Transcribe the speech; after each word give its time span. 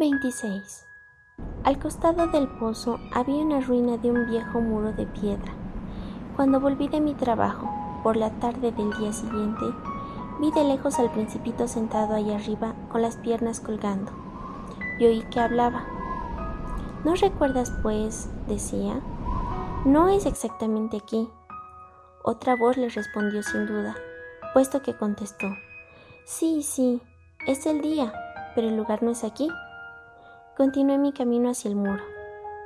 26. 0.00 0.86
Al 1.62 1.78
costado 1.78 2.26
del 2.28 2.48
pozo 2.48 2.98
había 3.12 3.44
una 3.44 3.60
ruina 3.60 3.98
de 3.98 4.10
un 4.10 4.30
viejo 4.30 4.58
muro 4.58 4.94
de 4.94 5.04
piedra. 5.04 5.52
Cuando 6.36 6.58
volví 6.58 6.88
de 6.88 7.02
mi 7.02 7.12
trabajo, 7.12 7.68
por 8.02 8.16
la 8.16 8.30
tarde 8.40 8.72
del 8.72 8.90
día 8.94 9.12
siguiente, 9.12 9.66
vi 10.40 10.50
de 10.52 10.64
lejos 10.64 10.98
al 10.98 11.10
principito 11.10 11.68
sentado 11.68 12.14
allá 12.14 12.36
arriba 12.36 12.74
con 12.90 13.02
las 13.02 13.18
piernas 13.18 13.60
colgando, 13.60 14.10
y 14.98 15.04
oí 15.04 15.20
que 15.30 15.38
hablaba. 15.38 15.84
¿No 17.04 17.14
recuerdas, 17.14 17.70
pues? 17.82 18.30
decía. 18.48 19.02
No 19.84 20.08
es 20.08 20.24
exactamente 20.24 20.96
aquí. 20.96 21.28
Otra 22.24 22.56
voz 22.56 22.78
le 22.78 22.88
respondió 22.88 23.42
sin 23.42 23.66
duda, 23.66 23.94
puesto 24.54 24.80
que 24.80 24.96
contestó. 24.96 25.48
Sí, 26.24 26.62
sí, 26.62 27.02
es 27.46 27.66
el 27.66 27.82
día, 27.82 28.14
pero 28.54 28.68
el 28.68 28.78
lugar 28.78 29.02
no 29.02 29.10
es 29.10 29.24
aquí. 29.24 29.50
Continué 30.60 30.98
mi 30.98 31.14
camino 31.14 31.48
hacia 31.48 31.70
el 31.70 31.74
muro. 31.74 32.02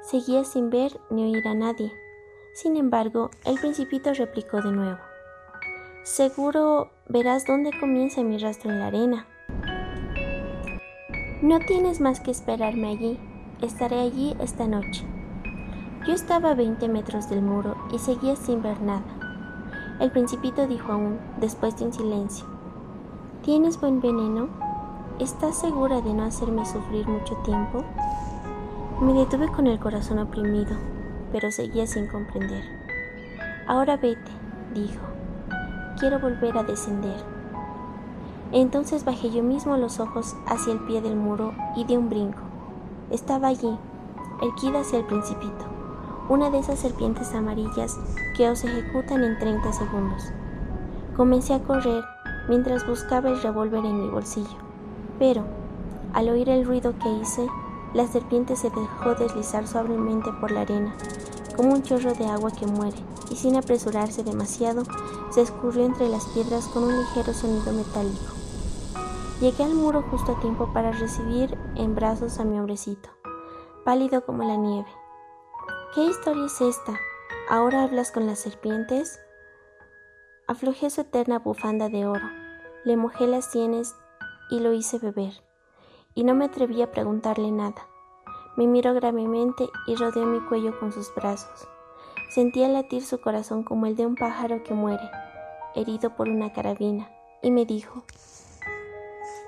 Seguía 0.03 0.43
sin 0.43 0.69
ver 0.69 0.99
ni 1.11 1.23
oír 1.23 1.47
a 1.47 1.55
nadie. 1.55 1.93
Sin 2.53 2.77
embargo, 2.77 3.31
el 3.45 3.55
principito 3.61 4.13
replicó 4.13 4.61
de 4.61 4.73
nuevo. 4.73 4.99
Seguro 6.03 6.91
verás 7.09 7.47
dónde 7.47 7.71
comienza 7.79 8.25
mi 8.25 8.37
rastro 8.37 8.73
en 8.73 8.81
la 8.81 8.89
arena. 8.89 9.29
No 11.41 11.61
tienes 11.61 12.01
más 12.01 12.19
que 12.19 12.33
esperarme 12.33 12.89
allí. 12.89 13.17
Estaré 13.63 14.01
allí 14.01 14.35
esta 14.41 14.67
noche. 14.67 15.05
Yo 16.05 16.15
estaba 16.15 16.51
a 16.51 16.55
20 16.57 16.89
metros 16.89 17.31
del 17.31 17.43
muro 17.43 17.77
y 17.93 18.01
seguía 18.01 18.35
sin 18.35 18.61
ver 18.61 18.83
nada. 18.83 19.07
El 20.01 20.11
principito 20.11 20.67
dijo 20.67 20.91
aún, 20.91 21.21
después 21.39 21.79
de 21.79 21.85
un 21.85 21.93
silencio. 21.93 22.45
¿Tienes 23.45 23.81
buen 23.81 24.01
veneno? 24.01 24.64
¿Estás 25.21 25.57
segura 25.57 26.01
de 26.01 26.13
no 26.13 26.25
hacerme 26.25 26.67
sufrir 26.67 27.07
mucho 27.07 27.37
tiempo? 27.45 27.85
Me 29.01 29.13
detuve 29.13 29.47
con 29.47 29.69
el 29.69 29.79
corazón 29.79 30.19
oprimido, 30.19 30.75
pero 31.31 31.53
seguía 31.53 31.87
sin 31.87 32.09
comprender. 32.09 32.65
Ahora 33.69 33.97
vete, 33.97 34.33
dijo. 34.75 35.01
Quiero 36.01 36.19
volver 36.19 36.59
a 36.59 36.65
descender. 36.65 37.15
Entonces 38.51 39.05
bajé 39.05 39.31
yo 39.31 39.45
mismo 39.45 39.77
los 39.77 40.01
ojos 40.01 40.35
hacia 40.49 40.73
el 40.73 40.81
pie 40.81 41.01
del 41.01 41.15
muro 41.15 41.55
y 41.77 41.85
di 41.85 41.97
un 41.97 42.09
brinco. 42.09 42.43
Estaba 43.13 43.49
allí, 43.49 43.79
erguida 44.43 44.81
hacia 44.81 44.99
el 44.99 45.05
principito, 45.05 45.65
una 46.29 46.51
de 46.51 46.59
esas 46.59 46.81
serpientes 46.81 47.33
amarillas 47.37 47.97
que 48.37 48.51
os 48.51 48.65
ejecutan 48.65 49.23
en 49.23 49.39
30 49.39 49.73
segundos. 49.75 50.33
Comencé 51.17 51.55
a 51.55 51.63
correr 51.63 52.03
mientras 52.49 52.85
buscaba 52.85 53.31
el 53.31 53.41
revólver 53.41 53.85
en 53.85 54.03
mi 54.03 54.09
bolsillo. 54.09 54.64
Pero, 55.19 55.45
al 56.13 56.29
oír 56.29 56.49
el 56.49 56.65
ruido 56.65 56.95
que 56.99 57.09
hice, 57.09 57.47
la 57.93 58.07
serpiente 58.07 58.57
se 58.57 58.71
dejó 58.71 59.15
deslizar 59.15 59.67
suavemente 59.69 60.31
por 60.41 60.51
la 60.51 60.63
arena, 60.63 60.95
como 61.57 61.73
un 61.73 61.83
chorro 61.83 62.13
de 62.15 62.27
agua 62.27 62.51
que 62.51 62.67
muere, 62.67 62.97
y 63.31 63.37
sin 63.37 63.57
apresurarse 63.57 64.25
demasiado, 64.25 64.83
se 65.31 65.43
escurrió 65.43 65.85
entre 65.85 66.09
las 66.09 66.27
piedras 66.27 66.67
con 66.67 66.85
un 66.85 66.97
ligero 66.97 67.33
sonido 67.33 67.73
metálico. 67.73 68.33
Llegué 69.41 69.65
al 69.65 69.75
muro 69.75 70.03
justo 70.11 70.33
a 70.33 70.41
tiempo 70.41 70.73
para 70.73 70.93
recibir 70.93 71.57
en 71.77 71.95
brazos 71.95 72.39
a 72.39 72.45
mi 72.45 72.59
hombrecito, 72.59 73.09
pálido 73.85 74.25
como 74.25 74.45
la 74.45 74.57
nieve. 74.57 74.89
¿Qué 75.95 76.05
historia 76.05 76.47
es 76.47 76.61
esta? 76.61 76.99
¿Ahora 77.49 77.85
hablas 77.85 78.11
con 78.11 78.27
las 78.27 78.39
serpientes? 78.39 79.21
Aflojé 80.47 80.91
su 80.91 81.03
eterna 81.03 81.39
bufanda 81.39 81.89
de 81.89 82.07
oro, 82.07 82.29
le 82.85 82.97
mojé 82.97 83.27
las 83.27 83.51
sienes 83.51 83.95
y 84.55 84.61
lo 84.61 84.73
hice 84.73 85.01
beber, 85.01 85.33
y 86.15 86.23
no 86.23 86.37
me 86.37 86.45
atreví 86.45 86.81
a 86.81 86.93
preguntarle 86.93 87.51
nada. 87.51 87.89
Me 88.57 88.69
miró 88.69 88.95
gravemente 88.95 89.69
y 89.89 89.97
rodeó 89.97 90.27
mi 90.27 90.39
cuello 90.47 90.79
con 90.79 90.93
sus 90.93 91.13
brazos. 91.13 91.67
Sentía 92.31 92.69
latir 92.69 93.03
su 93.03 93.21
corazón 93.21 93.65
como 93.65 93.87
el 93.87 93.97
de 93.97 94.07
un 94.07 94.15
pájaro 94.15 94.63
que 94.63 94.73
muere, 94.73 95.11
herido 95.75 96.15
por 96.15 96.29
una 96.29 96.53
carabina, 96.53 97.11
y 97.43 97.51
me 97.51 97.67
dijo, 97.67 98.05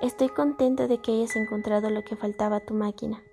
Estoy 0.01 0.27
contento 0.27 0.89
de 0.89 0.97
que 0.97 1.13
hayas 1.13 1.37
encontrado 1.37 1.89
lo 1.89 2.03
que 2.03 2.17
faltaba 2.17 2.57
a 2.57 2.65
tu 2.65 2.73
máquina. 2.73 3.23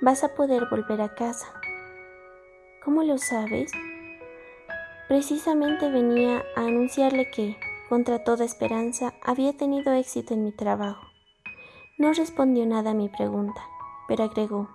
Vas 0.00 0.24
a 0.24 0.34
poder 0.34 0.66
volver 0.70 1.02
a 1.02 1.14
casa. 1.14 1.52
¿Cómo 2.82 3.02
lo 3.02 3.18
sabes? 3.18 3.70
Precisamente 5.08 5.90
venía 5.90 6.42
a 6.56 6.62
anunciarle 6.62 7.30
que, 7.30 7.58
contra 7.92 8.24
toda 8.24 8.46
esperanza, 8.46 9.12
había 9.22 9.54
tenido 9.54 9.92
éxito 9.92 10.32
en 10.32 10.44
mi 10.44 10.52
trabajo. 10.52 11.08
No 11.98 12.14
respondió 12.14 12.64
nada 12.64 12.92
a 12.92 12.94
mi 12.94 13.10
pregunta, 13.10 13.60
pero 14.08 14.24
agregó, 14.24 14.70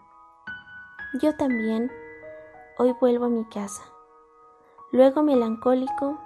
yo 1.19 1.35
también, 1.35 1.91
hoy 2.77 2.93
vuelvo 3.01 3.25
a 3.25 3.29
mi 3.29 3.43
casa. 3.45 3.81
Luego 4.91 5.23
melancólico, 5.23 6.19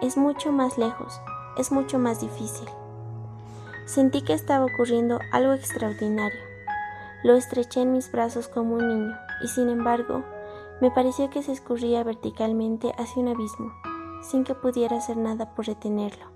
es 0.00 0.16
mucho 0.16 0.52
más 0.52 0.78
lejos, 0.78 1.20
es 1.58 1.70
mucho 1.70 1.98
más 1.98 2.22
difícil. 2.22 2.70
Sentí 3.84 4.22
que 4.22 4.32
estaba 4.32 4.64
ocurriendo 4.64 5.20
algo 5.32 5.52
extraordinario. 5.52 6.40
Lo 7.24 7.34
estreché 7.34 7.82
en 7.82 7.92
mis 7.92 8.10
brazos 8.10 8.48
como 8.48 8.76
un 8.76 8.88
niño 8.88 9.14
y 9.44 9.48
sin 9.48 9.68
embargo 9.68 10.24
me 10.80 10.90
pareció 10.90 11.28
que 11.28 11.42
se 11.42 11.52
escurría 11.52 12.04
verticalmente 12.04 12.94
hacia 12.96 13.22
un 13.22 13.28
abismo 13.28 13.89
sin 14.22 14.44
que 14.44 14.54
pudiera 14.54 14.96
hacer 14.96 15.16
nada 15.16 15.54
por 15.54 15.66
retenerlo. 15.66 16.26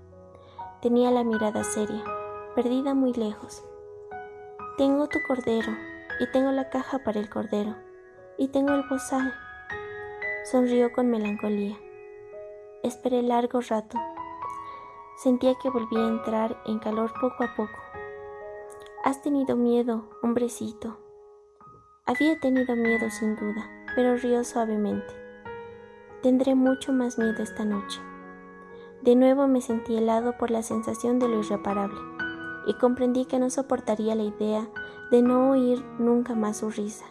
Tenía 0.81 1.11
la 1.11 1.23
mirada 1.23 1.63
seria, 1.63 2.03
perdida 2.55 2.93
muy 2.93 3.13
lejos. 3.13 3.63
Tengo 4.77 5.07
tu 5.07 5.19
cordero, 5.27 5.71
y 6.19 6.31
tengo 6.31 6.51
la 6.51 6.69
caja 6.69 6.99
para 6.99 7.19
el 7.19 7.29
cordero, 7.29 7.75
y 8.37 8.49
tengo 8.49 8.73
el 8.73 8.83
bozal. 8.87 9.33
Sonrió 10.45 10.91
con 10.93 11.09
melancolía. 11.09 11.77
Esperé 12.83 13.21
largo 13.21 13.61
rato. 13.61 13.97
Sentía 15.17 15.55
que 15.61 15.69
volvía 15.69 16.05
a 16.05 16.09
entrar 16.09 16.61
en 16.65 16.79
calor 16.79 17.11
poco 17.19 17.43
a 17.43 17.55
poco. 17.55 17.79
Has 19.03 19.21
tenido 19.21 19.55
miedo, 19.55 20.09
hombrecito. 20.21 20.97
Había 22.05 22.39
tenido 22.39 22.75
miedo 22.75 23.09
sin 23.09 23.35
duda, 23.35 23.67
pero 23.95 24.17
rió 24.17 24.43
suavemente. 24.43 25.24
Tendré 26.25 26.55
mucho 26.55 26.91
más 26.91 27.19
miedo 27.19 27.43
esta 27.43 27.65
noche. 27.65 28.01
De 29.03 29.15
nuevo 29.15 29.47
me 29.47 29.61
sentí 29.61 29.95
helado 29.95 30.35
por 30.39 30.49
la 30.49 30.63
sensación 30.63 31.19
de 31.19 31.27
lo 31.27 31.41
irreparable, 31.41 31.99
y 32.65 32.73
comprendí 32.73 33.25
que 33.25 33.37
no 33.37 33.51
soportaría 33.51 34.15
la 34.15 34.23
idea 34.23 34.67
de 35.11 35.21
no 35.21 35.51
oír 35.51 35.85
nunca 35.99 36.33
más 36.33 36.57
su 36.57 36.71
risa. 36.71 37.05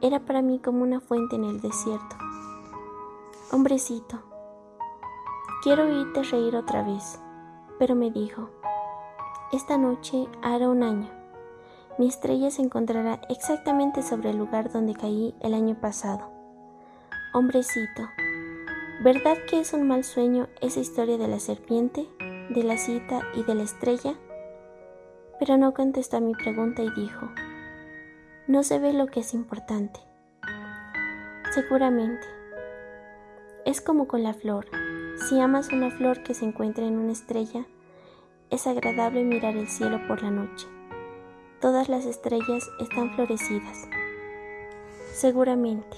Era 0.00 0.18
para 0.18 0.42
mí 0.42 0.58
como 0.58 0.82
una 0.82 0.98
fuente 0.98 1.36
en 1.36 1.44
el 1.44 1.60
desierto. 1.60 2.16
Hombrecito, 3.52 4.18
quiero 5.62 5.84
oírte 5.84 6.24
reír 6.24 6.56
otra 6.56 6.82
vez, 6.82 7.20
pero 7.78 7.94
me 7.94 8.10
dijo, 8.10 8.50
esta 9.52 9.78
noche 9.78 10.26
hará 10.42 10.68
un 10.68 10.82
año. 10.82 11.08
Mi 12.00 12.08
estrella 12.08 12.50
se 12.50 12.62
encontrará 12.62 13.20
exactamente 13.28 14.02
sobre 14.02 14.30
el 14.30 14.38
lugar 14.38 14.72
donde 14.72 14.94
caí 14.94 15.36
el 15.38 15.54
año 15.54 15.76
pasado. 15.80 16.33
Hombrecito, 17.36 18.08
¿verdad 19.00 19.36
que 19.50 19.58
es 19.58 19.72
un 19.72 19.88
mal 19.88 20.04
sueño 20.04 20.46
esa 20.60 20.78
historia 20.78 21.18
de 21.18 21.26
la 21.26 21.40
serpiente, 21.40 22.08
de 22.48 22.62
la 22.62 22.78
cita 22.78 23.22
y 23.34 23.42
de 23.42 23.56
la 23.56 23.64
estrella? 23.64 24.14
Pero 25.40 25.56
no 25.56 25.74
contestó 25.74 26.18
a 26.18 26.20
mi 26.20 26.32
pregunta 26.36 26.82
y 26.82 26.90
dijo, 26.90 27.28
no 28.46 28.62
se 28.62 28.78
ve 28.78 28.92
lo 28.92 29.06
que 29.08 29.18
es 29.18 29.34
importante. 29.34 29.98
Seguramente. 31.50 32.24
Es 33.66 33.80
como 33.80 34.06
con 34.06 34.22
la 34.22 34.34
flor. 34.34 34.66
Si 35.28 35.40
amas 35.40 35.72
una 35.72 35.90
flor 35.90 36.22
que 36.22 36.34
se 36.34 36.44
encuentra 36.44 36.86
en 36.86 36.96
una 36.96 37.10
estrella, 37.10 37.66
es 38.50 38.68
agradable 38.68 39.24
mirar 39.24 39.56
el 39.56 39.66
cielo 39.66 39.98
por 40.06 40.22
la 40.22 40.30
noche. 40.30 40.68
Todas 41.60 41.88
las 41.88 42.06
estrellas 42.06 42.70
están 42.78 43.12
florecidas. 43.16 43.88
Seguramente. 45.12 45.96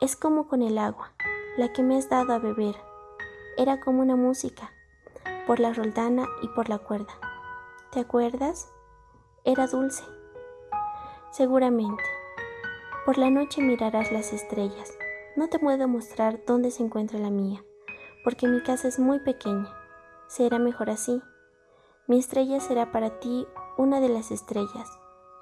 Es 0.00 0.16
como 0.16 0.48
con 0.48 0.62
el 0.62 0.78
agua, 0.78 1.12
la 1.58 1.74
que 1.74 1.82
me 1.82 1.98
has 1.98 2.08
dado 2.08 2.32
a 2.32 2.38
beber. 2.38 2.74
Era 3.58 3.80
como 3.80 4.00
una 4.00 4.16
música, 4.16 4.72
por 5.46 5.60
la 5.60 5.74
roldana 5.74 6.26
y 6.40 6.48
por 6.48 6.70
la 6.70 6.78
cuerda. 6.78 7.12
¿Te 7.92 8.00
acuerdas? 8.00 8.72
Era 9.44 9.66
dulce. 9.66 10.02
Seguramente. 11.32 12.02
Por 13.04 13.18
la 13.18 13.28
noche 13.28 13.60
mirarás 13.60 14.10
las 14.10 14.32
estrellas. 14.32 14.96
No 15.36 15.50
te 15.50 15.58
puedo 15.58 15.86
mostrar 15.86 16.46
dónde 16.46 16.70
se 16.70 16.82
encuentra 16.82 17.18
la 17.18 17.28
mía, 17.28 17.62
porque 18.24 18.48
mi 18.48 18.62
casa 18.62 18.88
es 18.88 18.98
muy 18.98 19.18
pequeña. 19.20 19.68
Será 20.28 20.58
mejor 20.58 20.88
así. 20.88 21.20
Mi 22.06 22.18
estrella 22.18 22.58
será 22.60 22.90
para 22.90 23.20
ti 23.20 23.46
una 23.76 24.00
de 24.00 24.08
las 24.08 24.30
estrellas. 24.30 24.88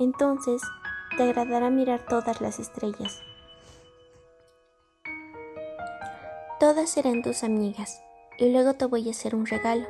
Entonces 0.00 0.60
te 1.16 1.22
agradará 1.22 1.70
mirar 1.70 2.06
todas 2.06 2.40
las 2.40 2.58
estrellas. 2.58 3.22
Todas 6.60 6.90
serán 6.90 7.22
tus 7.22 7.44
amigas, 7.44 8.02
y 8.38 8.50
luego 8.50 8.74
te 8.74 8.86
voy 8.86 9.08
a 9.08 9.12
hacer 9.12 9.34
un 9.34 9.46
regalo. 9.46 9.86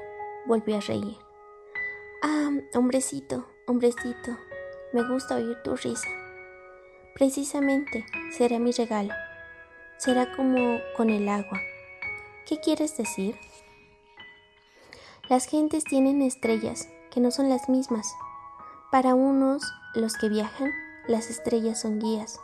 Volvió 0.47 0.77
a 0.77 0.81
reír. 0.81 1.17
Ah, 2.23 2.51
hombrecito, 2.75 3.47
Hombrecito, 3.69 4.35
me 4.95 5.07
gusta 5.07 5.37
oír 5.37 5.57
tu 5.63 5.77
risa. 5.77 6.09
Precisamente 7.15 8.07
será 8.33 8.59
mi 8.59 8.73
regalo. 8.73 9.13
Será 9.99 10.35
como 10.35 10.79
con 10.97 11.11
el 11.11 11.29
agua. 11.29 11.61
¿Qué 12.47 12.59
quieres 12.61 12.97
decir? 12.97 13.39
Las 15.29 15.45
gentes 15.45 15.85
tienen 15.85 16.23
estrellas 16.23 16.89
que 17.11 17.21
no 17.21 17.31
son 17.31 17.51
las 17.51 17.69
mismas. 17.69 18.11
Para 18.91 19.15
unos, 19.15 19.63
los 19.95 20.17
que 20.17 20.31
viajan, 20.31 20.73
las 21.07 21.29
estrellas 21.29 21.83
son 21.83 21.99
guías. 21.99 22.41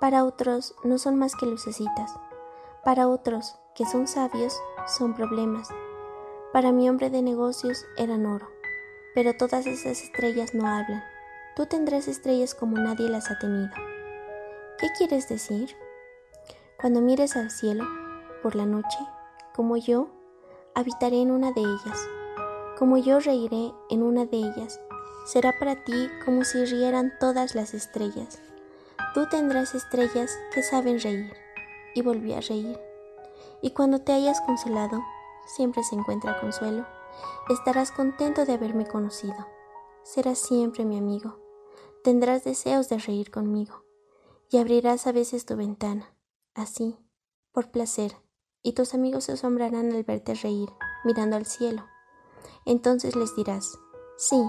Para 0.00 0.24
otros, 0.24 0.74
no 0.84 0.98
son 0.98 1.18
más 1.18 1.34
que 1.34 1.46
lucecitas. 1.46 2.14
Para 2.84 3.06
otros, 3.06 3.54
que 3.76 3.86
son 3.86 4.08
sabios, 4.08 4.60
son 4.88 5.14
problemas. 5.14 5.68
Para 6.52 6.72
mi 6.72 6.90
hombre 6.90 7.10
de 7.10 7.22
negocios 7.22 7.86
eran 7.96 8.26
oro. 8.26 8.48
Pero 9.14 9.36
todas 9.36 9.66
esas 9.68 10.02
estrellas 10.02 10.52
no 10.52 10.66
hablan. 10.66 11.04
Tú 11.54 11.66
tendrás 11.66 12.08
estrellas 12.08 12.56
como 12.56 12.78
nadie 12.78 13.08
las 13.08 13.30
ha 13.30 13.38
tenido. 13.38 13.70
¿Qué 14.78 14.88
quieres 14.98 15.28
decir? 15.28 15.76
Cuando 16.80 17.00
mires 17.00 17.36
al 17.36 17.52
cielo, 17.52 17.84
por 18.42 18.56
la 18.56 18.66
noche, 18.66 18.98
como 19.54 19.76
yo, 19.76 20.08
habitaré 20.74 21.22
en 21.22 21.30
una 21.30 21.52
de 21.52 21.60
ellas. 21.60 22.08
Como 22.76 22.96
yo 22.98 23.20
reiré 23.20 23.72
en 23.90 24.02
una 24.02 24.26
de 24.26 24.38
ellas, 24.38 24.80
será 25.24 25.56
para 25.56 25.84
ti 25.84 26.10
como 26.24 26.42
si 26.42 26.64
rieran 26.64 27.12
todas 27.20 27.54
las 27.54 27.74
estrellas. 27.74 28.42
Tú 29.14 29.28
tendrás 29.28 29.76
estrellas 29.76 30.36
que 30.52 30.64
saben 30.64 30.98
reír. 30.98 31.41
Y 31.94 32.02
volví 32.02 32.32
a 32.32 32.40
reír. 32.40 32.78
Y 33.60 33.70
cuando 33.70 34.00
te 34.00 34.12
hayas 34.12 34.40
consolado, 34.40 35.00
siempre 35.46 35.82
se 35.84 35.94
encuentra 35.94 36.40
consuelo, 36.40 36.86
estarás 37.48 37.92
contento 37.92 38.44
de 38.44 38.54
haberme 38.54 38.86
conocido. 38.86 39.46
Serás 40.02 40.38
siempre 40.38 40.84
mi 40.84 40.98
amigo. 40.98 41.38
Tendrás 42.02 42.44
deseos 42.44 42.88
de 42.88 42.98
reír 42.98 43.30
conmigo. 43.30 43.84
Y 44.50 44.58
abrirás 44.58 45.06
a 45.06 45.12
veces 45.12 45.46
tu 45.46 45.56
ventana, 45.56 46.14
así, 46.54 46.98
por 47.52 47.70
placer, 47.70 48.16
y 48.62 48.72
tus 48.72 48.92
amigos 48.94 49.24
se 49.24 49.32
asombrarán 49.32 49.92
al 49.92 50.04
verte 50.04 50.34
reír, 50.34 50.68
mirando 51.04 51.36
al 51.36 51.46
cielo. 51.46 51.86
Entonces 52.66 53.16
les 53.16 53.34
dirás, 53.34 53.78
sí, 54.18 54.42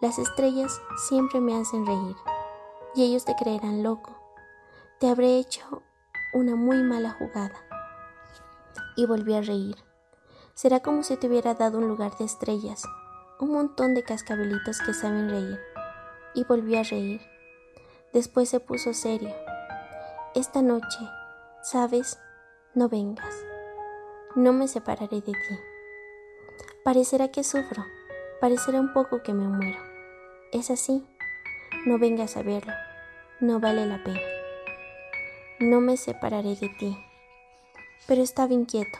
las 0.00 0.18
estrellas 0.18 0.80
siempre 1.08 1.40
me 1.40 1.54
hacen 1.54 1.84
reír, 1.84 2.16
y 2.94 3.04
ellos 3.04 3.24
te 3.24 3.36
creerán 3.36 3.82
loco. 3.82 4.16
Te 4.98 5.08
habré 5.08 5.38
hecho 5.38 5.82
una 6.32 6.54
muy 6.54 6.82
mala 6.82 7.10
jugada. 7.10 7.64
Y 8.96 9.06
volví 9.06 9.34
a 9.34 9.40
reír. 9.40 9.76
Será 10.54 10.80
como 10.80 11.02
si 11.02 11.16
te 11.16 11.26
hubiera 11.26 11.54
dado 11.54 11.78
un 11.78 11.88
lugar 11.88 12.16
de 12.18 12.24
estrellas, 12.24 12.82
un 13.38 13.52
montón 13.52 13.94
de 13.94 14.02
cascabelitos 14.02 14.80
que 14.80 14.92
saben 14.94 15.30
reír. 15.30 15.58
Y 16.34 16.44
volví 16.44 16.76
a 16.76 16.82
reír. 16.82 17.20
Después 18.12 18.48
se 18.48 18.60
puso 18.60 18.92
serio. 18.92 19.34
Esta 20.34 20.62
noche, 20.62 20.98
¿sabes? 21.62 22.18
No 22.74 22.88
vengas. 22.88 23.34
No 24.36 24.52
me 24.52 24.68
separaré 24.68 25.20
de 25.20 25.32
ti. 25.32 25.58
Parecerá 26.84 27.28
que 27.28 27.42
sufro, 27.42 27.84
parecerá 28.40 28.80
un 28.80 28.92
poco 28.92 29.22
que 29.22 29.34
me 29.34 29.48
muero. 29.48 29.78
Es 30.52 30.70
así. 30.70 31.06
No 31.86 31.98
vengas 31.98 32.36
a 32.36 32.42
verlo. 32.42 32.72
No 33.40 33.58
vale 33.60 33.86
la 33.86 34.02
pena. 34.02 34.39
No 35.60 35.82
me 35.82 35.98
separaré 35.98 36.56
de 36.56 36.70
ti. 36.70 36.96
Pero 38.06 38.22
estaba 38.22 38.54
inquieto. 38.54 38.98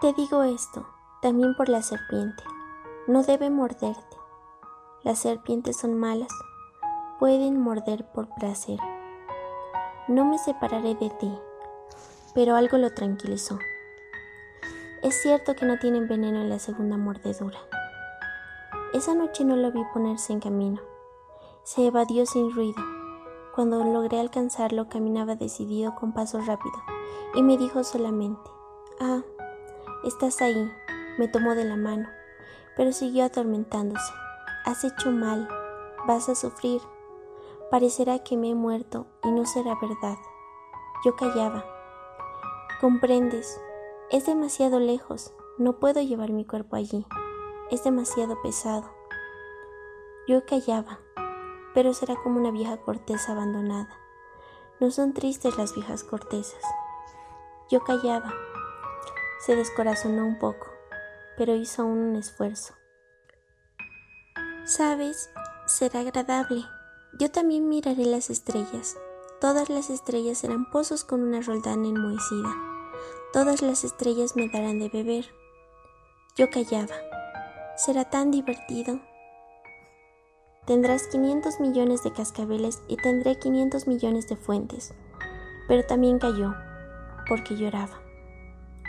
Te 0.00 0.12
digo 0.12 0.44
esto 0.44 0.86
también 1.20 1.56
por 1.56 1.68
la 1.68 1.82
serpiente. 1.82 2.44
No 3.08 3.24
debe 3.24 3.50
morderte. 3.50 4.16
Las 5.02 5.18
serpientes 5.18 5.78
son 5.78 5.98
malas. 5.98 6.30
Pueden 7.18 7.60
morder 7.60 8.06
por 8.12 8.28
placer. 8.36 8.78
No 10.06 10.26
me 10.26 10.38
separaré 10.38 10.94
de 10.94 11.10
ti. 11.10 11.36
Pero 12.36 12.54
algo 12.54 12.78
lo 12.78 12.94
tranquilizó. 12.94 13.58
Es 15.02 15.20
cierto 15.22 15.56
que 15.56 15.66
no 15.66 15.80
tienen 15.80 16.06
veneno 16.06 16.40
en 16.40 16.50
la 16.50 16.60
segunda 16.60 16.96
mordedura. 16.98 17.58
Esa 18.94 19.16
noche 19.16 19.44
no 19.44 19.56
lo 19.56 19.72
vi 19.72 19.82
ponerse 19.92 20.32
en 20.32 20.38
camino. 20.38 20.80
Se 21.64 21.84
evadió 21.84 22.26
sin 22.26 22.54
ruido. 22.54 23.01
Cuando 23.54 23.84
logré 23.84 24.18
alcanzarlo 24.18 24.88
caminaba 24.88 25.36
decidido 25.36 25.94
con 25.94 26.12
paso 26.12 26.40
rápido 26.40 26.74
y 27.34 27.42
me 27.42 27.58
dijo 27.58 27.84
solamente, 27.84 28.50
Ah, 29.00 29.22
estás 30.04 30.40
ahí. 30.40 30.70
Me 31.18 31.28
tomó 31.28 31.54
de 31.54 31.64
la 31.64 31.76
mano, 31.76 32.08
pero 32.76 32.92
siguió 32.92 33.24
atormentándose. 33.24 34.12
Has 34.64 34.84
hecho 34.84 35.10
mal. 35.10 35.48
Vas 36.06 36.28
a 36.28 36.34
sufrir. 36.34 36.80
Parecerá 37.70 38.20
que 38.20 38.36
me 38.36 38.50
he 38.50 38.54
muerto 38.54 39.06
y 39.22 39.30
no 39.30 39.44
será 39.44 39.76
verdad. 39.80 40.16
Yo 41.04 41.16
callaba. 41.16 41.64
Comprendes, 42.80 43.60
es 44.10 44.26
demasiado 44.26 44.78
lejos, 44.78 45.32
no 45.58 45.78
puedo 45.78 46.00
llevar 46.00 46.32
mi 46.32 46.44
cuerpo 46.44 46.76
allí. 46.76 47.06
Es 47.70 47.84
demasiado 47.84 48.40
pesado. 48.42 48.90
Yo 50.26 50.44
callaba, 50.46 51.00
pero 51.74 51.94
será 51.94 52.16
como 52.16 52.38
una 52.38 52.50
vieja 52.50 52.76
corteza 52.78 53.32
abandonada. 53.32 53.88
No 54.80 54.90
son 54.90 55.14
tristes 55.14 55.56
las 55.56 55.74
viejas 55.74 56.04
cortezas. 56.04 56.62
Yo 57.70 57.84
callaba. 57.84 58.32
Se 59.46 59.56
descorazonó 59.56 60.26
un 60.26 60.38
poco, 60.38 60.66
pero 61.36 61.54
hizo 61.54 61.82
aún 61.82 61.98
un 61.98 62.16
esfuerzo. 62.16 62.74
Sabes, 64.64 65.30
será 65.66 66.00
agradable. 66.00 66.64
Yo 67.18 67.30
también 67.30 67.68
miraré 67.68 68.04
las 68.06 68.30
estrellas. 68.30 68.96
Todas 69.40 69.68
las 69.68 69.90
estrellas 69.90 70.38
serán 70.38 70.70
pozos 70.70 71.04
con 71.04 71.22
una 71.22 71.40
roldana 71.40 71.88
enmohecida. 71.88 72.54
Todas 73.32 73.62
las 73.62 73.82
estrellas 73.82 74.36
me 74.36 74.48
darán 74.48 74.78
de 74.78 74.88
beber. 74.88 75.26
Yo 76.36 76.48
callaba. 76.50 76.94
Será 77.76 78.08
tan 78.08 78.30
divertido. 78.30 79.00
Tendrás 80.66 81.08
500 81.08 81.60
millones 81.60 82.04
de 82.04 82.12
cascabeles 82.12 82.82
y 82.88 82.96
tendré 82.96 83.38
500 83.38 83.86
millones 83.86 84.28
de 84.28 84.36
fuentes. 84.36 84.94
Pero 85.68 85.84
también 85.84 86.18
cayó, 86.18 86.54
porque 87.28 87.56
lloraba. 87.56 88.00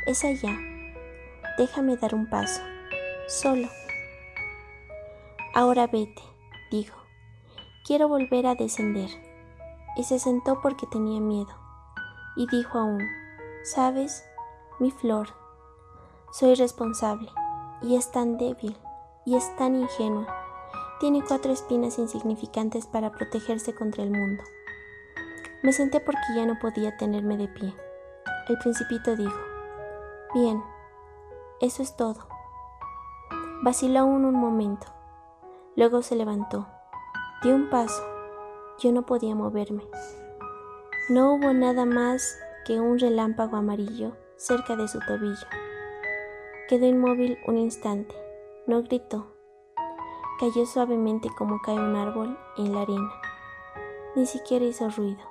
Es 0.05 0.23
allá. 0.23 0.55
Déjame 1.57 1.97
dar 1.97 2.13
un 2.13 2.29
paso. 2.29 2.61
Solo. 3.27 3.67
Ahora 5.55 5.87
vete, 5.87 6.21
dijo. 6.71 6.97
Quiero 7.85 8.07
volver 8.07 8.47
a 8.47 8.55
descender. 8.55 9.09
Y 9.95 10.03
se 10.03 10.19
sentó 10.19 10.61
porque 10.61 10.87
tenía 10.87 11.19
miedo. 11.19 11.53
Y 12.35 12.47
dijo 12.47 12.77
aún, 12.77 13.07
¿sabes? 13.63 14.23
mi 14.79 14.91
flor. 14.91 15.29
Soy 16.31 16.55
responsable, 16.55 17.29
y 17.81 17.95
es 17.95 18.11
tan 18.11 18.37
débil, 18.37 18.75
y 19.25 19.35
es 19.35 19.55
tan 19.55 19.75
ingenua. 19.75 20.42
Tiene 21.03 21.21
cuatro 21.21 21.51
espinas 21.51 21.99
insignificantes 21.99 22.87
para 22.87 23.11
protegerse 23.11 23.75
contra 23.75 24.03
el 24.03 24.11
mundo. 24.11 24.41
Me 25.61 25.73
senté 25.73 25.99
porque 25.99 26.21
ya 26.33 26.45
no 26.45 26.57
podía 26.61 26.95
tenerme 26.95 27.35
de 27.35 27.49
pie. 27.49 27.75
El 28.47 28.57
principito 28.59 29.13
dijo, 29.17 29.37
Bien, 30.33 30.63
eso 31.59 31.83
es 31.83 31.97
todo. 31.97 32.25
Vaciló 33.63 33.99
aún 33.99 34.23
un 34.23 34.35
momento. 34.35 34.87
Luego 35.75 36.03
se 36.03 36.15
levantó. 36.15 36.67
Dio 37.41 37.53
un 37.53 37.69
paso. 37.69 38.01
Yo 38.79 38.93
no 38.93 39.05
podía 39.05 39.35
moverme. 39.35 39.85
No 41.09 41.33
hubo 41.33 41.51
nada 41.51 41.83
más 41.83 42.39
que 42.65 42.79
un 42.79 42.97
relámpago 42.97 43.57
amarillo 43.57 44.15
cerca 44.37 44.77
de 44.77 44.87
su 44.87 45.01
tobillo. 45.01 45.47
Quedó 46.69 46.85
inmóvil 46.85 47.39
un 47.45 47.57
instante, 47.57 48.15
no 48.67 48.83
gritó. 48.83 49.32
Cayó 50.43 50.65
suavemente 50.65 51.29
como 51.29 51.61
cae 51.61 51.79
un 51.79 51.95
árbol 51.95 52.37
en 52.57 52.73
la 52.73 52.81
arena. 52.81 53.13
Ni 54.13 54.25
siquiera 54.25 54.65
hizo 54.65 54.89
ruido. 54.89 55.21